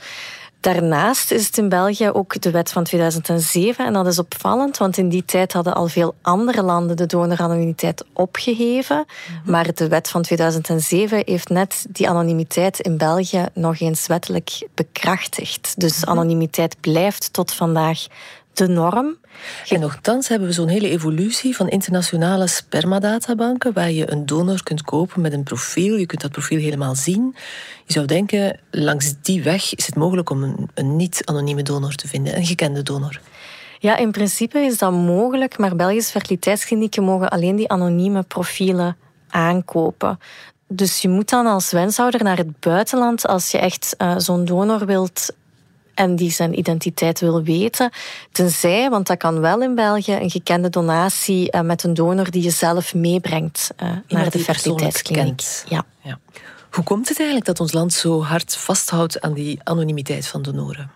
Daarnaast 0.59 1.31
is 1.31 1.45
het 1.45 1.57
in 1.57 1.69
België 1.69 2.09
ook 2.09 2.41
de 2.41 2.51
wet 2.51 2.71
van 2.71 2.83
2007 2.83 3.85
en 3.85 3.93
dat 3.93 4.07
is 4.07 4.19
opvallend, 4.19 4.77
want 4.77 4.97
in 4.97 5.09
die 5.09 5.25
tijd 5.25 5.53
hadden 5.53 5.73
al 5.75 5.87
veel 5.87 6.15
andere 6.21 6.63
landen 6.63 6.97
de 6.97 7.05
donoranonimiteit 7.05 8.05
opgeheven, 8.13 9.05
mhm. 9.05 9.51
maar 9.51 9.73
de 9.73 9.87
wet 9.87 10.09
van 10.09 10.21
2007 10.21 11.21
heeft 11.25 11.49
net 11.49 11.85
die 11.89 12.09
anonimiteit 12.09 12.79
in 12.79 12.97
België 12.97 13.45
nog 13.53 13.79
eens 13.79 14.07
wettelijk 14.07 14.67
bekrachtigd. 14.73 15.73
Dus 15.77 15.99
mhm. 15.99 16.09
anonimiteit 16.09 16.79
blijft 16.79 17.33
tot 17.33 17.53
vandaag 17.53 18.07
de 18.53 18.67
norm. 18.67 19.17
En 19.69 19.79
nogthans 19.79 20.27
hebben 20.27 20.47
we 20.47 20.53
zo'n 20.53 20.67
hele 20.67 20.89
evolutie 20.89 21.55
van 21.55 21.69
internationale 21.69 22.47
spermadatabanken, 22.47 23.73
waar 23.73 23.91
je 23.91 24.11
een 24.11 24.25
donor 24.25 24.63
kunt 24.63 24.81
kopen 24.81 25.21
met 25.21 25.33
een 25.33 25.43
profiel. 25.43 25.95
Je 25.95 26.05
kunt 26.05 26.21
dat 26.21 26.31
profiel 26.31 26.59
helemaal 26.59 26.95
zien. 26.95 27.35
Je 27.85 27.93
zou 27.93 28.05
denken, 28.05 28.59
langs 28.71 29.13
die 29.21 29.43
weg 29.43 29.75
is 29.75 29.85
het 29.85 29.95
mogelijk 29.95 30.29
om 30.29 30.43
een, 30.43 30.69
een 30.73 30.95
niet-anonieme 30.95 31.63
donor 31.63 31.95
te 31.95 32.07
vinden, 32.07 32.37
een 32.37 32.45
gekende 32.45 32.83
donor. 32.83 33.19
Ja, 33.79 33.97
in 33.97 34.11
principe 34.11 34.59
is 34.59 34.77
dat 34.77 34.91
mogelijk, 34.91 35.57
maar 35.57 35.75
Belgische 35.75 36.11
fertiliteitsklinieken 36.11 37.03
mogen 37.03 37.29
alleen 37.29 37.55
die 37.55 37.69
anonieme 37.69 38.23
profielen 38.23 38.97
aankopen. 39.29 40.19
Dus 40.67 41.01
je 41.01 41.09
moet 41.09 41.29
dan 41.29 41.45
als 41.45 41.71
wenshouder 41.71 42.23
naar 42.23 42.37
het 42.37 42.59
buitenland 42.59 43.27
als 43.27 43.51
je 43.51 43.57
echt 43.57 43.95
uh, 43.97 44.13
zo'n 44.17 44.45
donor 44.45 44.85
wilt 44.85 45.33
en 45.99 46.15
die 46.15 46.31
zijn 46.31 46.57
identiteit 46.57 47.19
wil 47.19 47.43
weten. 47.43 47.91
Tenzij, 48.31 48.89
want 48.89 49.07
dat 49.07 49.17
kan 49.17 49.39
wel 49.39 49.61
in 49.61 49.75
België, 49.75 50.13
een 50.13 50.29
gekende 50.29 50.69
donatie 50.69 51.55
uh, 51.55 51.61
met 51.61 51.83
een 51.83 51.93
donor 51.93 52.31
die 52.31 52.43
je 52.43 52.49
zelf 52.49 52.93
meebrengt 52.93 53.69
uh, 53.83 53.89
naar 54.07 54.29
de 54.29 54.39
fertiliteitskliniek. 54.39 55.41
Ja. 55.67 55.85
ja. 56.01 56.19
Hoe 56.71 56.83
komt 56.83 57.07
het 57.07 57.17
eigenlijk 57.17 57.47
dat 57.47 57.59
ons 57.59 57.71
land 57.73 57.93
zo 57.93 58.23
hard 58.23 58.55
vasthoudt 58.55 59.21
aan 59.21 59.33
die 59.33 59.59
anonimiteit 59.63 60.27
van 60.27 60.41
donoren? 60.41 60.91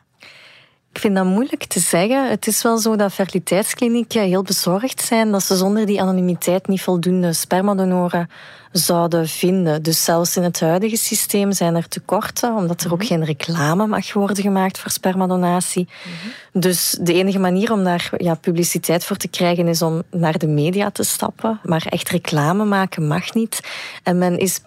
Ik 0.93 0.99
vind 0.99 1.15
dat 1.15 1.25
moeilijk 1.25 1.65
te 1.65 1.79
zeggen. 1.79 2.29
Het 2.29 2.47
is 2.47 2.63
wel 2.63 2.77
zo 2.77 2.95
dat 2.95 3.13
fertiliteitsklinieken 3.13 4.21
heel 4.21 4.41
bezorgd 4.41 5.01
zijn 5.01 5.31
dat 5.31 5.43
ze 5.43 5.55
zonder 5.55 5.85
die 5.85 6.01
anonimiteit 6.01 6.67
niet 6.67 6.81
voldoende 6.81 7.33
spermadonoren 7.33 8.29
zouden 8.71 9.27
vinden. 9.27 9.83
Dus 9.83 10.03
zelfs 10.03 10.37
in 10.37 10.43
het 10.43 10.59
huidige 10.59 10.97
systeem 10.97 11.51
zijn 11.51 11.75
er 11.75 11.87
tekorten, 11.87 12.55
omdat 12.55 12.83
er 12.83 12.91
ook 12.91 12.97
mhm. 12.97 13.07
geen 13.07 13.25
reclame 13.25 13.87
mag 13.87 14.13
worden 14.13 14.43
gemaakt 14.43 14.79
voor 14.79 14.91
spermadonatie. 14.91 15.87
Mhm. 15.87 16.59
Dus 16.59 16.97
de 17.01 17.13
enige 17.13 17.39
manier 17.39 17.71
om 17.71 17.83
daar 17.83 18.09
ja, 18.17 18.35
publiciteit 18.35 19.05
voor 19.05 19.17
te 19.17 19.27
krijgen 19.27 19.67
is 19.67 19.81
om 19.81 20.03
naar 20.11 20.37
de 20.37 20.47
media 20.47 20.89
te 20.89 21.03
stappen. 21.03 21.59
Maar 21.63 21.85
echt 21.89 22.09
reclame 22.09 22.65
maken 22.65 23.07
mag 23.07 23.33
niet. 23.33 23.59
En 24.03 24.17
men 24.17 24.37
is 24.37 24.61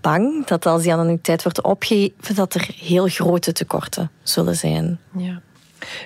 bang 0.00 0.46
dat 0.46 0.66
als 0.66 0.82
die 0.82 0.92
anonimiteit 0.92 1.42
wordt 1.42 1.62
opgegeven, 1.62 2.34
dat 2.34 2.54
er 2.54 2.68
heel 2.76 3.06
grote 3.06 3.52
tekorten 3.52 4.10
zullen 4.22 4.56
zijn. 4.56 4.98
Ja. 5.16 5.40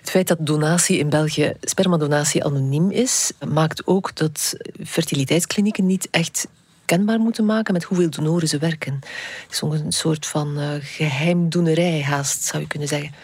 Het 0.00 0.10
feit 0.10 0.28
dat 0.28 0.38
donatie 0.40 0.98
in 0.98 1.08
België, 1.08 1.52
spermadonatie 1.60 2.44
anoniem 2.44 2.90
is, 2.90 3.32
maakt 3.48 3.86
ook 3.86 4.14
dat 4.14 4.54
fertiliteitsklinieken 4.84 5.86
niet 5.86 6.08
echt 6.10 6.46
kenbaar 6.84 7.18
moeten 7.18 7.44
maken 7.44 7.72
met 7.72 7.84
hoeveel 7.84 8.10
donoren 8.10 8.48
ze 8.48 8.58
werken. 8.58 8.98
Het 9.46 9.52
is 9.52 9.60
een 9.60 9.92
soort 9.92 10.26
van 10.26 10.58
uh, 10.58 10.68
geheimdoenerij 10.80 12.02
haast, 12.02 12.42
zou 12.42 12.62
je 12.62 12.68
kunnen 12.68 12.88
zeggen. 12.88 13.14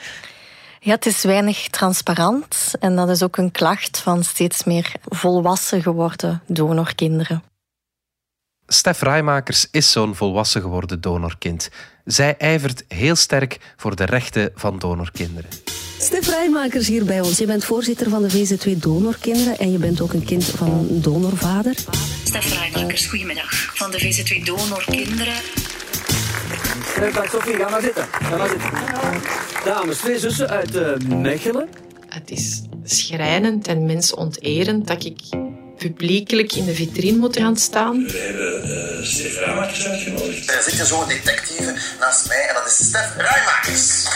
Ja, 0.80 0.94
het 0.94 1.06
is 1.06 1.23
weinig 1.23 1.68
transparant 1.68 2.73
en 2.80 2.96
dat 2.96 3.08
is 3.08 3.23
ook 3.23 3.37
een 3.37 3.50
klacht 3.50 3.99
van 3.99 4.25
steeds 4.25 4.64
meer 4.64 4.92
volwassen 5.04 5.82
geworden 5.82 6.42
donorkinderen. 6.46 7.42
Stef 8.66 9.02
Rijmakers 9.02 9.68
is 9.70 9.90
zo'n 9.90 10.14
volwassen 10.14 10.61
geworden 10.61 11.00
donorkind. 11.00 11.70
Zij 12.04 12.37
ijvert 12.38 12.84
heel 12.88 13.16
sterk 13.16 13.75
voor 13.76 13.96
de 13.96 14.04
rechten 14.04 14.50
van 14.54 14.78
donorkinderen. 14.78 15.50
Stef 15.99 16.29
Rijmakers 16.29 16.89
hier 16.89 17.05
bij 17.05 17.21
ons. 17.21 17.39
Je 17.39 17.47
bent 17.47 17.65
voorzitter 17.65 18.11
van 18.11 18.23
de 18.23 18.31
VZ2 18.31 18.79
Donorkinderen 18.79 19.59
en 19.59 19.73
je 19.73 19.79
bent 19.79 20.01
ook 20.01 20.13
een 20.13 20.25
kind 20.25 20.45
van 20.45 20.69
een 20.69 21.03
donorvader. 21.03 21.75
Stef 22.25 22.53
Rijmakers, 22.53 23.07
goedemiddag. 23.07 23.51
Van 23.75 23.91
de 23.91 24.01
VZ2 24.01 24.43
Donorkinderen. 24.45 25.35
Dag 27.15 27.31
Sophie, 27.31 27.55
ga 27.55 27.69
maar 27.69 27.83
zitten. 27.83 28.07
Ga 28.11 28.37
maar 28.37 28.49
zitten. 28.49 28.71
Dames, 29.65 29.97
twee 29.97 30.19
zussen 30.19 30.49
uit 30.49 30.75
uh, 30.75 30.97
Mechelen. 30.97 31.69
Het 32.09 32.31
is 32.31 32.63
schrijnend 32.85 33.67
en 33.67 33.87
mensonterend 33.87 34.87
dat 34.87 35.05
ik 35.05 35.21
publiekelijk 35.79 36.53
in 36.53 36.65
de 36.65 36.75
vitrine 36.75 37.19
moet 37.19 37.37
gaan 37.37 37.57
staan. 37.57 38.05
We 38.05 38.19
hebben 38.19 38.99
uh, 38.99 39.07
Stef 39.07 39.39
Rijmakers 39.39 39.87
uitgenodigd. 39.87 40.51
Er 40.51 40.63
zit 40.63 40.87
zo'n 40.87 41.09
detectieve 41.09 41.77
naast 42.01 42.29
mij 42.29 42.47
en 42.49 42.55
dat 42.55 42.67
is 42.67 42.87
Stef 42.87 43.17
Rijmakers. 43.17 44.07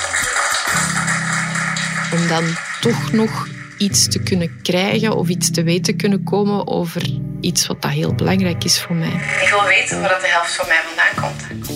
Om 2.28 2.34
dan 2.34 2.56
toch 2.80 3.12
nog 3.12 3.46
iets 3.78 4.08
te 4.08 4.22
kunnen 4.22 4.58
krijgen 4.62 5.16
of 5.16 5.28
iets 5.28 5.50
te 5.50 5.62
weten 5.62 5.96
kunnen 5.96 6.24
komen 6.24 6.66
over 6.66 7.02
iets 7.40 7.66
wat 7.66 7.82
dat 7.82 7.90
heel 7.90 8.14
belangrijk 8.14 8.64
is 8.64 8.80
voor 8.80 8.96
mij. 8.96 9.08
Ik 9.42 9.48
wil 9.50 9.64
weten 9.64 10.00
waar 10.00 10.20
de 10.20 10.26
helft 10.26 10.54
van 10.54 10.66
mij 10.68 10.80
vandaan 10.86 11.30
komt. 11.30 11.68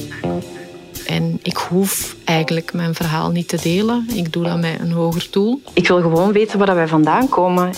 En 1.07 1.41
ik 1.43 1.57
hoef 1.57 2.15
eigenlijk 2.25 2.73
mijn 2.73 2.95
verhaal 2.95 3.31
niet 3.31 3.49
te 3.49 3.59
delen. 3.63 4.07
Ik 4.15 4.33
doe 4.33 4.45
dat 4.45 4.61
met 4.61 4.81
een 4.81 4.93
hoger 4.93 5.27
doel. 5.31 5.63
Ik 5.75 5.89
wil 5.89 6.01
gewoon 6.01 6.33
weten 6.33 6.59
waar 6.59 6.75
wij 6.75 6.89
vandaan 6.89 7.29
komen 7.29 7.73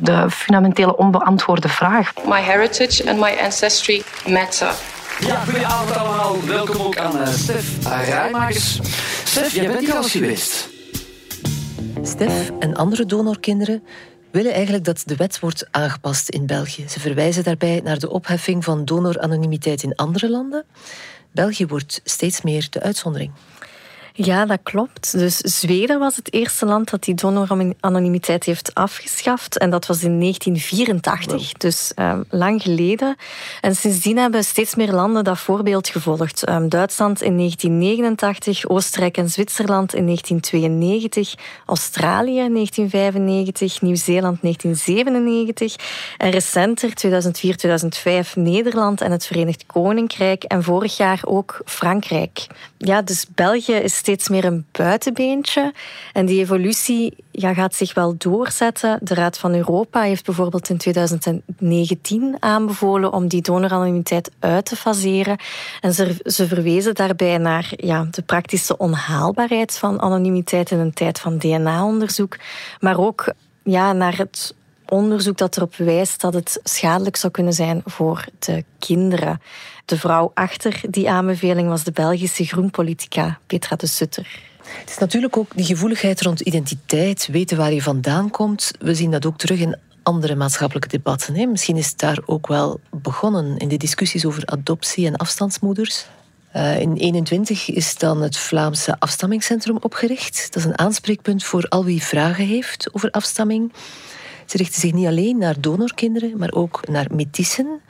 de 0.00 0.30
fundamentele 0.30 0.96
onbeantwoorde 0.96 1.68
vraag. 1.68 2.12
My 2.26 2.40
heritage 2.40 3.10
and 3.10 3.18
my 3.18 3.36
ancestry 3.42 4.02
matter. 4.26 4.74
Ja, 5.20 5.44
goedenavond 5.44 5.96
allemaal. 5.96 6.36
Welkom 6.46 6.80
ook 6.80 6.96
aan 6.98 7.16
uh, 7.16 7.28
Stef 7.28 7.66
Rijmakers. 8.04 8.80
Stef, 9.24 9.54
jij 9.54 9.66
bent 9.66 9.80
hier 9.80 9.94
al 9.94 10.02
geweest. 10.02 10.68
Stef 12.08 12.50
en 12.58 12.74
andere 12.74 13.06
donorkinderen 13.06 13.82
willen 14.30 14.52
eigenlijk 14.52 14.84
dat 14.84 15.02
de 15.06 15.16
wet 15.16 15.40
wordt 15.40 15.68
aangepast 15.70 16.28
in 16.28 16.46
België. 16.46 16.88
Ze 16.88 17.00
verwijzen 17.00 17.44
daarbij 17.44 17.80
naar 17.84 17.98
de 17.98 18.10
opheffing 18.10 18.64
van 18.64 18.84
donoranonimiteit 18.84 19.82
in 19.82 19.94
andere 19.94 20.30
landen. 20.30 20.64
België 21.32 21.66
wordt 21.66 22.00
steeds 22.04 22.42
meer 22.42 22.66
de 22.70 22.80
uitzondering. 22.80 23.32
Ja, 24.20 24.46
dat 24.46 24.58
klopt. 24.62 25.12
Dus 25.18 25.36
Zweden 25.36 25.98
was 25.98 26.16
het 26.16 26.32
eerste 26.32 26.66
land 26.66 26.90
dat 26.90 27.02
die 27.02 27.14
donoranonimiteit 27.14 28.44
heeft 28.44 28.74
afgeschaft. 28.74 29.58
En 29.58 29.70
dat 29.70 29.86
was 29.86 30.02
in 30.02 30.20
1984, 30.20 31.52
dus 31.52 31.92
um, 31.96 32.24
lang 32.30 32.62
geleden. 32.62 33.16
En 33.60 33.76
sindsdien 33.76 34.16
hebben 34.16 34.44
steeds 34.44 34.74
meer 34.74 34.92
landen 34.92 35.24
dat 35.24 35.38
voorbeeld 35.38 35.88
gevolgd. 35.88 36.48
Um, 36.48 36.68
Duitsland 36.68 37.22
in 37.22 37.36
1989, 37.36 38.68
Oostenrijk 38.68 39.16
en 39.16 39.30
Zwitserland 39.30 39.94
in 39.94 40.04
1992, 40.04 41.34
Australië 41.66 42.38
in 42.40 42.54
1995, 42.54 43.80
Nieuw-Zeeland 43.80 44.42
1997 44.42 45.76
en 46.16 46.30
recenter 46.30 46.94
2004, 46.94 47.56
2005 47.56 48.36
Nederland 48.36 49.00
en 49.00 49.10
het 49.10 49.26
Verenigd 49.26 49.66
Koninkrijk 49.66 50.44
en 50.44 50.62
vorig 50.62 50.96
jaar 50.96 51.20
ook 51.24 51.60
Frankrijk. 51.64 52.46
Ja, 52.78 53.02
dus 53.02 53.26
België 53.34 53.72
is 53.72 54.00
steeds 54.08 54.28
meer 54.28 54.44
een 54.44 54.66
buitenbeentje. 54.72 55.72
En 56.12 56.26
die 56.26 56.40
evolutie 56.40 57.16
ja, 57.30 57.54
gaat 57.54 57.74
zich 57.74 57.94
wel 57.94 58.14
doorzetten. 58.18 58.98
De 59.02 59.14
Raad 59.14 59.38
van 59.38 59.54
Europa 59.54 60.00
heeft 60.00 60.24
bijvoorbeeld 60.24 60.68
in 60.68 60.76
2019 60.78 62.36
aanbevolen 62.40 63.12
om 63.12 63.28
die 63.28 63.42
donoranonimiteit 63.42 64.30
uit 64.38 64.64
te 64.64 64.76
faseren. 64.76 65.38
En 65.80 65.94
ze, 65.94 66.16
ze 66.24 66.46
verwezen 66.46 66.94
daarbij 66.94 67.38
naar 67.38 67.72
ja, 67.76 68.06
de 68.10 68.22
praktische 68.22 68.76
onhaalbaarheid 68.76 69.78
van 69.78 70.00
anonimiteit 70.00 70.70
in 70.70 70.78
een 70.78 70.94
tijd 70.94 71.20
van 71.20 71.38
DNA-onderzoek. 71.38 72.36
Maar 72.80 72.98
ook 72.98 73.32
ja, 73.62 73.92
naar 73.92 74.16
het 74.16 74.54
onderzoek 74.90 75.36
dat 75.36 75.56
erop 75.56 75.76
wijst 75.76 76.20
dat 76.20 76.34
het 76.34 76.60
schadelijk 76.62 77.16
zou 77.16 77.32
kunnen 77.32 77.52
zijn 77.52 77.82
voor 77.84 78.24
de 78.38 78.64
kinderen. 78.78 79.40
De 79.84 79.98
vrouw 79.98 80.30
achter 80.34 80.80
die 80.90 81.10
aanbeveling 81.10 81.68
was 81.68 81.84
de 81.84 81.92
Belgische 81.92 82.44
groenpolitica 82.44 83.38
Petra 83.46 83.76
de 83.76 83.86
Sutter. 83.86 84.46
Het 84.64 84.90
is 84.90 84.98
natuurlijk 84.98 85.36
ook 85.36 85.50
die 85.54 85.64
gevoeligheid 85.64 86.20
rond 86.20 86.40
identiteit, 86.40 87.28
weten 87.30 87.56
waar 87.56 87.72
je 87.72 87.82
vandaan 87.82 88.30
komt. 88.30 88.70
We 88.78 88.94
zien 88.94 89.10
dat 89.10 89.26
ook 89.26 89.38
terug 89.38 89.60
in 89.60 89.76
andere 90.02 90.34
maatschappelijke 90.34 90.88
debatten. 90.88 91.34
Hè. 91.34 91.46
Misschien 91.46 91.76
is 91.76 91.88
het 91.88 91.98
daar 91.98 92.18
ook 92.26 92.46
wel 92.46 92.80
begonnen 92.90 93.56
in 93.56 93.68
de 93.68 93.76
discussies 93.76 94.24
over 94.24 94.46
adoptie 94.46 95.06
en 95.06 95.16
afstandsmoeders. 95.16 96.06
Uh, 96.56 96.80
in 96.80 96.96
21 96.96 97.70
is 97.70 97.98
dan 97.98 98.22
het 98.22 98.36
Vlaamse 98.36 98.96
Afstammingscentrum 98.98 99.76
opgericht. 99.80 100.46
Dat 100.46 100.56
is 100.56 100.64
een 100.64 100.78
aanspreekpunt 100.78 101.44
voor 101.44 101.64
al 101.68 101.84
wie 101.84 102.02
vragen 102.02 102.46
heeft 102.46 102.94
over 102.94 103.10
afstamming. 103.10 103.72
Ze 104.48 104.56
richten 104.56 104.80
zich 104.80 104.92
niet 104.92 105.06
alleen 105.06 105.38
naar 105.38 105.60
donorkinderen, 105.60 106.38
maar 106.38 106.52
ook 106.52 106.88
naar 106.88 107.06
metissen, 107.10 107.80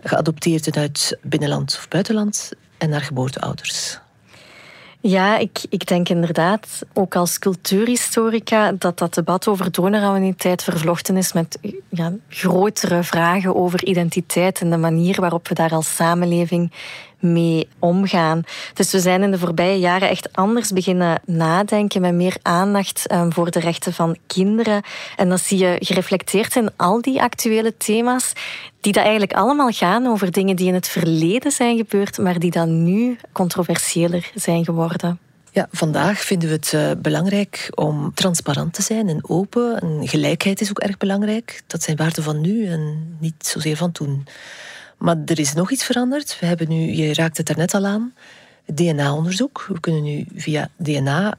geadopteerden 0.00 0.74
uit 0.74 1.18
binnenland 1.22 1.76
of 1.78 1.88
buitenland, 1.88 2.52
en 2.78 2.88
naar 2.88 3.00
geboorteouders. 3.00 3.98
Ja, 5.00 5.38
ik, 5.38 5.64
ik 5.68 5.86
denk 5.86 6.08
inderdaad, 6.08 6.82
ook 6.92 7.16
als 7.16 7.38
cultuurhistorica, 7.38 8.72
dat 8.72 8.98
dat 8.98 9.14
debat 9.14 9.48
over 9.48 9.72
donoranoniteit 9.72 10.62
vervlochten 10.62 11.16
is 11.16 11.32
met 11.32 11.58
ja, 11.88 12.12
grotere 12.28 13.02
vragen 13.02 13.54
over 13.56 13.84
identiteit 13.84 14.60
en 14.60 14.70
de 14.70 14.76
manier 14.76 15.20
waarop 15.20 15.48
we 15.48 15.54
daar 15.54 15.72
als 15.72 15.94
samenleving 15.94 16.72
mee 17.24 17.68
omgaan. 17.78 18.42
Dus 18.74 18.92
we 18.92 19.00
zijn 19.00 19.22
in 19.22 19.30
de 19.30 19.38
voorbije 19.38 19.78
jaren 19.78 20.08
echt 20.08 20.32
anders 20.32 20.70
beginnen 20.70 21.20
nadenken 21.26 22.00
met 22.00 22.14
meer 22.14 22.36
aandacht 22.42 23.06
ehm, 23.06 23.30
voor 23.30 23.50
de 23.50 23.60
rechten 23.60 23.92
van 23.92 24.16
kinderen. 24.26 24.82
En 25.16 25.28
dat 25.28 25.40
zie 25.40 25.58
je 25.58 25.76
gereflecteerd 25.80 26.56
in 26.56 26.70
al 26.76 27.00
die 27.00 27.22
actuele 27.22 27.76
thema's, 27.76 28.32
die 28.80 28.92
dat 28.92 29.02
eigenlijk 29.02 29.32
allemaal 29.32 29.70
gaan 29.70 30.06
over 30.06 30.30
dingen 30.30 30.56
die 30.56 30.68
in 30.68 30.74
het 30.74 30.88
verleden 30.88 31.52
zijn 31.52 31.76
gebeurd, 31.76 32.18
maar 32.18 32.38
die 32.38 32.50
dan 32.50 32.82
nu 32.82 33.16
controversiëler 33.32 34.30
zijn 34.34 34.64
geworden. 34.64 35.18
Ja, 35.54 35.68
vandaag 35.70 36.20
vinden 36.20 36.48
we 36.48 36.54
het 36.54 36.72
uh, 36.74 36.90
belangrijk 36.98 37.70
om 37.74 38.14
transparant 38.14 38.72
te 38.72 38.82
zijn 38.82 39.08
en 39.08 39.28
open. 39.28 39.80
En 39.80 40.08
gelijkheid 40.08 40.60
is 40.60 40.70
ook 40.70 40.78
erg 40.78 40.96
belangrijk. 40.96 41.62
Dat 41.66 41.82
zijn 41.82 41.96
waarden 41.96 42.22
van 42.22 42.40
nu 42.40 42.66
en 42.66 43.16
niet 43.20 43.46
zozeer 43.46 43.76
van 43.76 43.92
toen. 43.92 44.26
Maar 44.98 45.16
er 45.24 45.38
is 45.38 45.54
nog 45.54 45.70
iets 45.70 45.84
veranderd. 45.84 46.36
We 46.40 46.46
hebben 46.46 46.68
nu, 46.68 46.94
je 46.94 47.14
raakt 47.14 47.36
het 47.36 47.46
daarnet 47.46 47.74
al 47.74 47.86
aan, 47.86 48.14
DNA-onderzoek. 48.66 49.66
We 49.68 49.80
kunnen 49.80 50.02
nu 50.02 50.26
via 50.34 50.68
DNA 50.76 51.38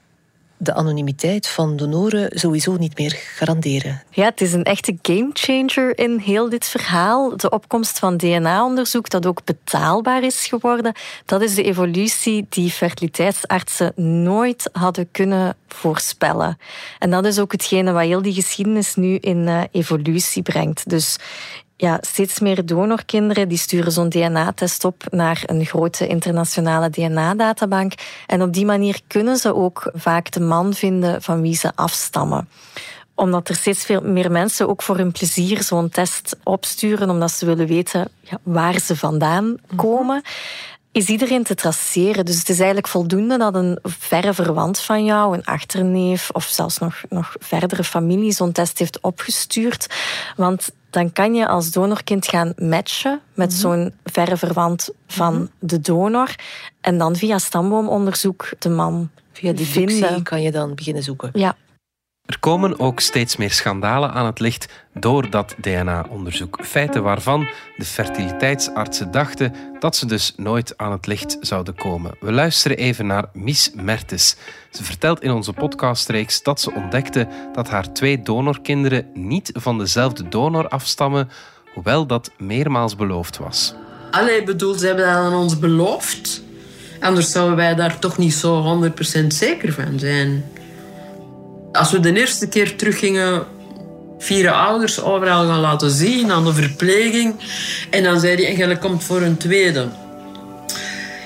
de 0.58 0.74
anonimiteit 0.74 1.48
van 1.48 1.76
donoren 1.76 2.40
sowieso 2.40 2.76
niet 2.76 2.98
meer 2.98 3.12
garanderen. 3.12 4.04
Ja, 4.10 4.26
het 4.26 4.42
is 4.42 4.54
een 4.54 4.64
echte 4.64 4.98
gamechanger 5.02 5.98
in 5.98 6.18
heel 6.18 6.50
dit 6.50 6.66
verhaal. 6.66 7.38
De 7.38 7.50
opkomst 7.50 8.00
van 8.00 8.18
DNA-onderzoek 8.18 9.10
dat 9.10 9.26
ook 9.26 9.44
betaalbaar 9.44 10.24
is 10.24 10.46
geworden, 10.46 10.94
dat 11.26 11.42
is 11.42 11.56
de 11.56 11.64
evolutie 11.64 12.46
die 12.50 12.72
fertiliteitsartsen 12.72 13.94
nooit 14.24 14.70
hadden 14.72 15.12
kunnen 15.12 15.56
voorspellen. 15.68 16.58
En 17.00 17.10
dat 17.10 17.26
is 17.26 17.40
ook 17.40 17.52
hetgene 17.52 17.92
wat 17.92 18.04
heel 18.04 18.22
die 18.22 18.34
geschiedenis 18.34 18.96
nu 18.96 19.16
in 19.16 19.38
uh, 19.38 19.62
evolutie 19.72 20.42
brengt. 20.42 20.90
Dus 20.90 21.18
ja, 21.78 21.98
steeds 22.02 22.40
meer 22.40 22.66
donorkinderen 22.66 23.50
die 23.50 23.58
sturen 23.58 23.92
zo'n 23.92 24.10
DNA-test 24.10 24.86
op 24.86 25.04
naar 25.10 25.44
een 25.46 25.66
grote 25.66 26.08
internationale 26.08 26.90
DNA-databank. 26.90 27.94
En 28.28 28.42
op 28.42 28.54
die 28.54 28.66
manier 28.66 29.00
kunnen 29.08 29.38
ze 29.38 29.56
ook 29.56 29.92
vaak 29.94 30.32
de 30.32 30.40
man 30.40 30.74
vinden 30.74 31.22
van 31.22 31.42
wie 31.42 31.56
ze 31.56 31.72
afstammen. 31.76 32.50
Omdat 33.14 33.50
er 33.50 33.56
steeds 33.56 33.86
veel 33.86 34.02
meer 34.02 34.32
mensen 34.32 34.70
ook 34.70 34.82
voor 34.82 34.98
hun 34.98 35.12
plezier 35.12 35.64
zo'n 35.64 35.90
test 35.90 36.38
opsturen, 36.44 37.10
omdat 37.10 37.32
ze 37.32 37.46
willen 37.46 37.68
weten 37.68 38.08
ja, 38.22 38.40
waar 38.44 38.80
ze 38.80 38.96
vandaan 38.96 39.58
komen, 39.76 40.22
is 40.96 41.08
iedereen 41.08 41.44
te 41.44 41.56
traceren. 41.56 42.26
Dus 42.26 42.38
het 42.38 42.50
is 42.50 42.58
eigenlijk 42.58 42.88
voldoende 42.88 43.38
dat 43.38 43.56
een 43.56 43.80
verre 43.84 44.34
verwant 44.34 44.80
van 44.80 45.06
jou, 45.06 45.34
een 45.34 45.46
achterneef 45.46 46.30
of 46.30 46.44
zelfs 46.44 46.78
nog, 46.78 47.02
nog 47.10 47.36
verdere 47.40 47.84
familie 47.84 48.32
zo'n 48.32 48.52
test 48.52 48.80
heeft 48.80 49.00
opgestuurd. 49.00 49.88
Want 50.36 50.70
dan 50.90 51.12
kan 51.12 51.34
je 51.34 51.48
als 51.48 51.72
donorkind 51.72 52.28
gaan 52.28 52.54
matchen 52.58 53.22
met 53.34 53.50
mhm. 53.50 53.60
zo'n 53.60 53.94
verre 54.04 54.38
verwant 54.38 54.90
van 55.08 55.34
mhm. 55.34 55.46
de 55.60 55.80
donor. 55.80 56.36
En 56.82 56.98
dan 56.98 57.16
via 57.16 57.38
stamboomonderzoek 57.38 58.50
de 58.60 58.70
man 58.70 59.10
Via 59.32 59.54
die 59.54 59.66
vinden. 59.66 60.24
kan 60.24 60.42
je 60.42 60.52
dan 60.52 60.76
beginnen 60.76 61.04
zoeken. 61.04 61.30
Ja. 61.34 61.56
Er 62.26 62.40
komen 62.40 62.80
ook 62.80 63.00
steeds 63.00 63.36
meer 63.36 63.52
schandalen 63.52 64.12
aan 64.12 64.26
het 64.26 64.40
licht 64.40 64.68
door 64.94 65.30
dat 65.30 65.56
DNA-onderzoek. 65.62 66.60
Feiten 66.62 67.04
waarvan 67.04 67.48
de 67.78 67.86
fertiliteitsartsen 67.86 69.12
dachten 69.12 69.54
dat 69.80 69.96
ze 69.96 70.06
dus 70.06 70.34
nooit 70.38 70.78
aan 70.78 70.92
het 70.92 71.08
licht 71.08 71.38
zouden 71.42 71.76
komen. 71.76 72.16
We 72.20 72.32
luisteren 72.32 72.78
even 72.78 73.06
naar 73.06 73.26
Mies 73.34 73.72
Mertes. 73.74 74.36
Ze 74.72 74.84
vertelt 74.84 75.22
in 75.22 75.32
onze 75.32 75.54
podcastreeks 75.54 76.44
dat 76.44 76.62
ze 76.62 76.74
ontdekte 76.74 77.28
dat 77.54 77.70
haar 77.70 77.94
twee 77.94 78.22
donorkinderen 78.22 79.06
niet 79.14 79.52
van 79.54 79.78
dezelfde 79.78 80.28
donor 80.28 80.68
afstammen, 80.68 81.30
hoewel 81.74 82.06
dat 82.06 82.32
meermaals 82.38 82.96
beloofd 82.96 83.38
was. 83.38 83.74
Allee, 84.12 84.44
bedoel, 84.44 84.74
ze 84.74 84.86
hebben 84.86 85.06
dat 85.06 85.16
aan 85.16 85.34
ons 85.34 85.60
beloofd. 85.60 86.44
Anders 87.00 87.32
zouden 87.32 87.56
wij 87.56 87.76
daar 87.76 88.00
toch 88.00 88.18
niet 88.18 88.34
zo 88.34 88.80
100% 89.24 89.28
zeker 89.28 89.74
van 89.74 90.00
zijn. 90.00 90.44
Als 91.76 91.92
we 91.92 92.00
de 92.00 92.14
eerste 92.14 92.48
keer 92.48 92.76
teruggingen, 92.76 93.46
vier 94.18 94.52
ouders 94.52 95.02
overal 95.02 95.48
gaan 95.48 95.60
laten 95.60 95.92
zien 95.92 96.32
aan 96.32 96.46
de 96.46 96.54
verpleging. 96.54 97.36
En 97.90 98.04
dan 98.04 98.20
zei 98.20 98.36
hij, 98.36 98.48
en 98.48 98.56
jij 98.56 98.78
komt 98.78 99.04
voor 99.04 99.22
een 99.22 99.38
tweede. 99.38 99.88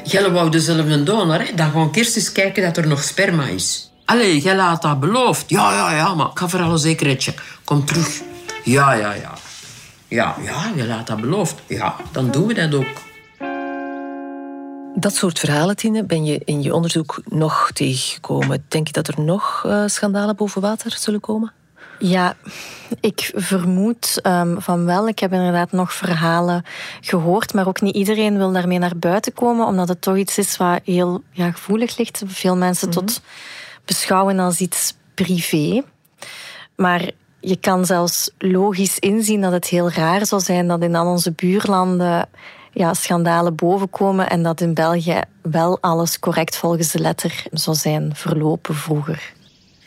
Jij 0.04 0.32
wou 0.32 0.50
dezelfde 0.50 1.04
donor, 1.04 1.40
hè? 1.40 1.54
dan 1.56 1.72
gewoon 1.72 1.90
eerst 1.92 2.16
eens 2.16 2.32
kijken 2.32 2.64
dat 2.64 2.78
er 2.78 2.88
nog 2.88 3.04
sperma 3.04 3.46
is. 3.46 3.92
Allee, 4.06 4.40
jij 4.40 4.56
laat 4.56 4.82
dat 4.82 5.00
beloofd. 5.00 5.50
Ja, 5.50 5.74
ja, 5.74 5.96
ja, 5.96 6.14
maar 6.14 6.28
ik 6.28 6.40
ga 6.40 6.48
voor 6.50 6.62
alle 6.62 6.78
zekerheidje. 6.78 7.34
Kom 7.64 7.86
terug. 7.86 8.22
Ja, 8.64 8.94
ja, 8.94 9.14
ja. 9.14 9.34
Ja, 10.08 10.36
ja, 10.44 10.72
je 10.76 10.86
laat 10.86 11.08
dat 11.08 11.22
beloofd. 11.22 11.56
Ja, 11.68 11.96
dan 12.12 12.32
doen 12.32 12.48
we 12.48 12.54
dat 12.54 12.74
ook. 12.76 13.09
Dat 15.00 15.16
soort 15.16 15.40
verhalen, 15.40 15.76
Tine, 15.76 16.04
ben 16.04 16.26
je 16.26 16.42
in 16.46 16.62
je 16.62 16.74
onderzoek 16.74 17.22
nog 17.26 17.72
tegengekomen. 17.74 18.66
Denk 18.68 18.88
je 18.88 18.94
dat 18.94 19.08
er 19.08 19.22
nog 19.22 19.64
uh, 19.66 19.84
schandalen 19.86 20.36
boven 20.36 20.62
water 20.62 20.96
zullen 20.98 21.20
komen? 21.20 21.52
Ja, 22.00 22.36
ik 23.00 23.32
vermoed 23.36 24.20
um, 24.24 24.62
van 24.62 24.86
wel. 24.86 25.08
Ik 25.08 25.20
heb 25.20 25.34
inderdaad 25.34 25.72
nog 25.72 25.94
verhalen 25.94 26.64
gehoord, 27.02 27.54
maar 27.54 27.68
ook 27.68 27.82
niet 27.82 27.96
iedereen 27.96 28.38
wil 28.38 28.52
daarmee 28.52 28.80
naar 28.80 28.98
buiten 28.98 29.34
komen, 29.34 29.66
omdat 29.66 29.88
het 29.88 30.02
toch 30.02 30.18
iets 30.18 30.38
is 30.38 30.58
wat 30.58 30.80
heel 30.84 31.24
ja, 31.32 31.52
gevoelig 31.52 31.98
ligt. 31.98 32.24
Veel 32.26 32.56
mensen 32.56 32.90
tot 32.90 33.04
mhm. 33.04 33.20
beschouwen 33.86 34.40
als 34.40 34.60
iets 34.60 34.94
privé. 35.14 35.84
Maar 36.76 37.12
je 37.40 37.56
kan 37.56 37.86
zelfs 37.86 38.32
logisch 38.38 39.00
inzien 39.00 39.42
dat 39.42 39.52
het 39.52 39.68
heel 39.68 39.92
raar 39.92 40.26
zou 40.26 40.42
zijn 40.42 40.68
dat 40.68 40.82
in 40.82 40.96
al 40.96 41.08
onze 41.08 41.32
buurlanden 41.32 42.30
ja, 42.72 42.94
schandalen 42.94 43.56
bovenkomen 43.56 44.30
en 44.30 44.44
dat 44.44 44.62
in 44.62 44.74
België 44.74 45.22
wel 45.42 45.78
alles 45.82 46.20
correct 46.20 46.56
volgens 46.56 46.92
de 46.92 47.00
letter 47.00 47.44
zou 47.52 47.76
zijn 47.76 48.16
verlopen 48.16 48.76
vroeger. 48.76 49.34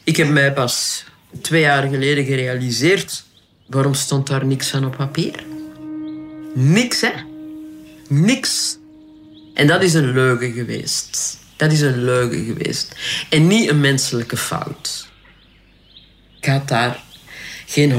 Ik 0.04 0.16
heb 0.16 0.28
mij 0.28 0.52
pas 0.52 1.04
twee 1.40 1.60
jaar 1.60 1.88
geleden 1.88 2.24
gerealiseerd. 2.24 3.24
Waarom 3.66 3.94
stond 3.94 4.26
daar 4.26 4.46
niks 4.46 4.68
van 4.68 4.84
op 4.84 4.96
papier? 4.96 5.44
Niks, 6.54 7.00
hè? 7.00 7.12
Niks. 8.08 8.78
En 9.54 9.66
dat 9.66 9.82
is 9.82 9.94
een 9.94 10.12
leugen 10.12 10.52
geweest. 10.52 11.38
Dat 11.56 11.72
is 11.72 11.80
een 11.80 12.04
leugen 12.04 12.44
geweest. 12.44 12.96
En 13.30 13.46
niet 13.46 13.68
een 13.68 13.80
menselijke 13.80 14.36
fout. 14.36 15.08
Ik 16.40 16.48
had 16.48 16.68
daar 16.68 17.02
geen 17.66 17.92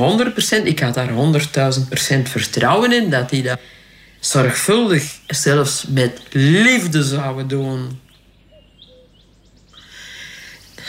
100%, 0.61 0.63
ik 0.63 0.79
had 0.79 0.93
daar 0.93 1.09
100.000% 1.09 2.21
vertrouwen 2.23 2.91
in 2.91 3.09
dat 3.09 3.31
hij 3.31 3.41
dat 3.41 3.59
zorgvuldig, 4.25 5.19
zelfs 5.27 5.85
met 5.87 6.21
liefde 6.31 7.03
zouden 7.03 7.47
doen. 7.47 7.99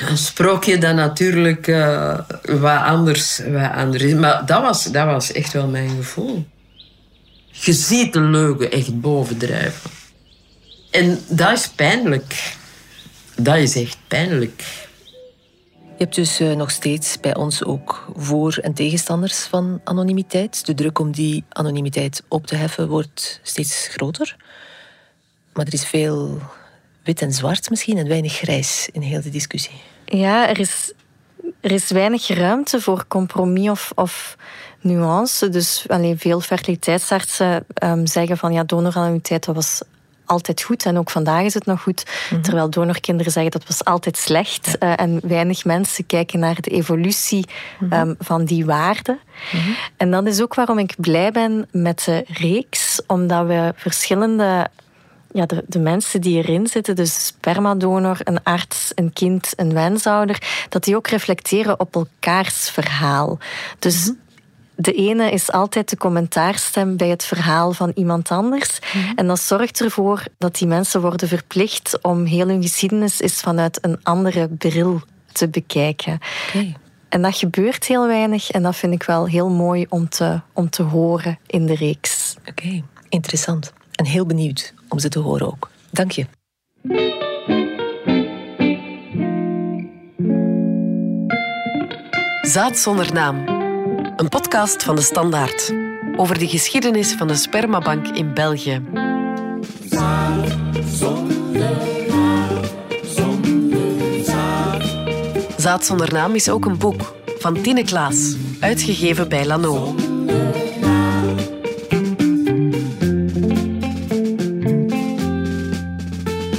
Een 0.01 0.19
sprookje 0.19 0.79
dat 0.79 0.95
natuurlijk 0.95 1.67
uh, 1.67 2.19
wat, 2.43 2.83
anders, 2.83 3.39
wat 3.39 3.71
anders 3.73 4.03
is. 4.03 4.15
Maar 4.15 4.47
dat 4.47 4.63
was, 4.63 4.85
dat 4.85 5.07
was 5.07 5.33
echt 5.33 5.53
wel 5.53 5.67
mijn 5.67 5.89
gevoel. 5.89 6.47
Je 7.51 7.73
ziet 7.73 8.13
de 8.13 8.21
leugen 8.21 8.71
echt 8.71 9.01
bovendrijven. 9.01 9.91
En 10.91 11.21
dat 11.29 11.53
is 11.53 11.69
pijnlijk. 11.69 12.57
Dat 13.37 13.57
is 13.57 13.77
echt 13.77 13.97
pijnlijk. 14.09 14.63
Je 15.97 16.03
hebt 16.03 16.15
dus 16.15 16.41
eh, 16.41 16.53
nog 16.53 16.71
steeds 16.71 17.21
bij 17.21 17.35
ons 17.35 17.65
ook 17.65 18.07
voor- 18.17 18.59
en 18.63 18.75
tegenstanders 18.75 19.39
van 19.39 19.81
anonimiteit. 19.85 20.67
De 20.67 20.75
druk 20.75 20.99
om 20.99 21.13
die 21.13 21.45
anonimiteit 21.49 22.23
op 22.29 22.47
te 22.47 22.55
heffen 22.55 22.89
wordt 22.89 23.41
steeds 23.43 23.89
groter. 23.89 24.37
Maar 25.53 25.67
er 25.67 25.73
is 25.73 25.87
veel 25.87 26.39
wit 27.05 27.23
en 27.23 27.33
zwart 27.33 27.71
misschien 27.71 27.99
en 27.99 28.09
weinig 28.09 28.33
grijs 28.33 28.89
in 28.93 29.01
heel 29.01 29.23
de 29.23 29.31
discussie. 29.31 29.75
Ja, 30.05 30.49
er 30.49 30.61
is, 30.61 30.93
er 31.61 31.73
is 31.73 31.91
weinig 31.91 32.29
ruimte 32.29 32.81
voor 32.81 33.05
compromis 33.09 33.69
of, 33.69 33.93
of 33.95 34.37
nuance. 34.81 35.49
Dus 35.49 35.85
alleen 35.89 36.19
veel 36.19 36.41
fertiliteitsartsen 36.41 37.65
um, 37.85 38.07
zeggen 38.07 38.37
van 38.37 38.53
ja, 38.53 38.65
donoranonimiteit 38.65 39.47
was 39.47 39.83
altijd 40.27 40.63
goed 40.63 40.85
en 40.85 40.99
ook 40.99 41.11
vandaag 41.11 41.43
is 41.43 41.55
het 41.55 41.67
nog 41.67 41.83
goed. 41.83 42.05
Mhm. 42.31 42.41
Terwijl 42.41 42.71
donorkinderen 42.71 43.33
zeggen 43.33 43.53
dat 43.53 43.67
was 43.67 43.85
altijd 43.85 44.17
slecht. 44.17 44.77
Uh, 44.81 45.01
en 45.01 45.21
weinig 45.23 45.65
mensen 45.65 46.07
kijken 46.07 46.39
naar 46.39 46.61
de 46.61 46.71
evolutie 46.71 47.47
mhm. 47.79 47.93
Ehm, 47.93 48.15
van 48.19 48.45
die 48.45 48.65
waarden. 48.65 49.19
Mhm. 49.53 49.71
En 49.97 50.11
dat 50.11 50.27
is 50.27 50.43
ook 50.43 50.55
waarom 50.55 50.79
ik 50.79 50.95
blij 50.99 51.31
ben 51.31 51.69
met 51.71 52.03
de 52.05 52.25
reeks, 52.29 53.01
omdat 53.07 53.47
we 53.47 53.73
verschillende 53.77 54.69
ja, 55.35 55.47
de, 55.47 55.65
de 55.67 55.79
mensen 55.79 56.21
die 56.21 56.43
erin 56.43 56.67
zitten, 56.67 56.97
dus 56.97 57.27
spermadonor, 57.27 58.19
een 58.25 58.43
arts, 58.43 58.93
een 58.95 59.13
kind, 59.13 59.53
een 59.57 59.73
wensouder, 59.73 60.43
dat 60.69 60.85
die 60.85 60.97
ook 60.97 61.07
reflecteren 61.07 61.81
op 61.81 61.95
elkaars 61.95 62.71
verhaal. 62.71 63.39
Dus 63.79 64.13
de 64.77 64.93
ene 64.93 65.31
is 65.31 65.53
altijd 65.53 65.91
de 65.91 65.97
commentaarstem 65.97 66.97
bij 66.97 67.09
het 67.09 67.25
verhaal 67.25 67.73
van 67.73 67.93
iemand 67.95 68.31
anders. 68.31 68.79
Mhm. 68.95 69.13
En 69.17 69.27
dat 69.27 69.41
zorgt 69.41 69.81
ervoor 69.81 70.23
dat 70.39 70.59
die 70.59 70.69
mensen 70.69 71.01
worden 71.01 71.29
verplicht 71.29 71.99
om 72.03 72.25
heel 72.25 72.49
hun 72.49 72.63
geschiedenis 72.63 73.21
eens 73.21 73.41
vanuit 73.41 73.79
een 73.81 73.99
andere 74.03 74.49
bril 74.49 75.01
te 75.33 75.49
bekijken. 75.49 76.19
En 77.09 77.23
dat 77.23 77.37
gebeurt 77.37 77.87
heel 77.87 78.07
weinig 78.07 78.51
en 78.51 78.63
dat 78.63 78.77
vind 78.77 78.93
ik 78.93 79.03
wel 79.03 79.27
heel 79.27 79.51
mooi 79.51 79.87
om 79.89 80.09
te, 80.09 80.41
om 80.53 80.71
te 80.71 80.83
horen 80.83 81.39
in 81.47 81.67
de 81.67 81.75
reeks. 81.75 82.37
Oké, 82.49 82.83
interessant. 83.09 83.73
En 83.93 84.05
heel 84.07 84.27
benieuwd 84.27 84.75
om 84.89 84.99
ze 84.99 85.09
te 85.09 85.19
horen 85.19 85.47
ook. 85.47 85.71
Dank 85.91 86.11
je. 86.11 86.27
Zaad 92.43 92.79
zonder 92.79 93.13
naam 93.13 93.54
een 94.17 94.29
podcast 94.29 94.83
van 94.83 94.97
de 94.97 95.03
Standaard 95.03 95.75
over 96.17 96.39
de 96.39 96.49
geschiedenis 96.49 97.13
van 97.13 97.29
de 97.29 97.35
spermabank 97.35 98.09
in 98.09 98.35
België. 98.35 98.83
Zaad 105.57 105.85
zonder 105.85 106.13
naam 106.13 106.35
is 106.35 106.49
ook 106.49 106.65
een 106.65 106.79
boek 106.79 107.15
van 107.39 107.61
Tine 107.61 107.85
Klaas, 107.85 108.37
uitgegeven 108.61 109.29
bij 109.29 109.47
Lano. 109.47 109.95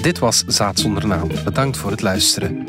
Dit 0.01 0.19
was 0.19 0.43
Zaad 0.47 0.79
zonder 0.79 1.07
naam. 1.07 1.29
Bedankt 1.43 1.77
voor 1.77 1.91
het 1.91 2.01
luisteren. 2.01 2.67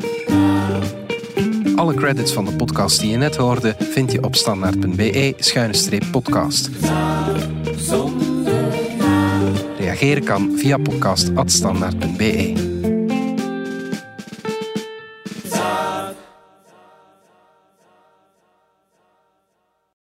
Alle 1.87 1.95
credits 1.95 2.33
van 2.33 2.45
de 2.45 2.51
podcast 2.51 2.99
die 2.99 3.11
je 3.11 3.17
net 3.17 3.35
hoorde 3.35 3.75
vind 3.79 4.11
je 4.11 4.23
op 4.23 4.35
standaard.be-podcast. 4.35 6.69
Reageren 9.77 10.23
kan 10.23 10.53
via 10.57 10.77
podcast.standaard.be. 10.77 12.56